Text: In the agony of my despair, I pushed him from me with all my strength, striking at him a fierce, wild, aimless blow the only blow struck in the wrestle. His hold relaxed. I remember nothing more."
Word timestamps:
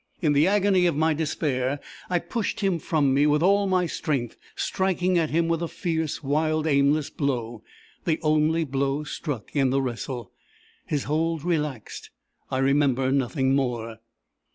In 0.19 0.33
the 0.33 0.47
agony 0.47 0.87
of 0.87 0.95
my 0.95 1.13
despair, 1.13 1.79
I 2.09 2.17
pushed 2.17 2.61
him 2.61 2.79
from 2.79 3.13
me 3.13 3.27
with 3.27 3.43
all 3.43 3.67
my 3.67 3.85
strength, 3.85 4.35
striking 4.55 5.19
at 5.19 5.29
him 5.29 5.51
a 5.51 5.67
fierce, 5.67 6.23
wild, 6.23 6.65
aimless 6.65 7.11
blow 7.11 7.61
the 8.05 8.17
only 8.23 8.63
blow 8.63 9.03
struck 9.03 9.55
in 9.55 9.69
the 9.69 9.79
wrestle. 9.79 10.31
His 10.87 11.03
hold 11.03 11.43
relaxed. 11.43 12.09
I 12.49 12.57
remember 12.57 13.11
nothing 13.11 13.53
more." 13.55 13.99